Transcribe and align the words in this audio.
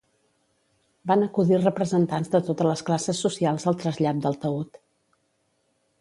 Van 1.11 1.25
acudir 1.25 1.59
representants 1.59 2.33
de 2.37 2.41
totes 2.49 2.69
les 2.71 2.83
classes 2.89 3.21
socials 3.27 3.69
al 3.73 3.81
trasllat 3.85 4.25
del 4.25 4.43
taüt. 4.47 4.85